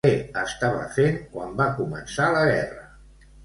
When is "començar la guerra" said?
1.83-2.93